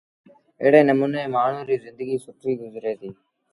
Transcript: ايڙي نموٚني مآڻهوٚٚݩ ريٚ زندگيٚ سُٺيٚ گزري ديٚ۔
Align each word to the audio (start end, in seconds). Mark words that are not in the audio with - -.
ايڙي 0.61 0.81
نموٚني 0.89 1.21
مآڻهوٚٚݩ 1.33 1.67
ريٚ 1.69 1.83
زندگيٚ 1.85 2.23
سُٺيٚ 2.25 2.59
گزري 2.61 2.93
ديٚ۔ 2.99 3.17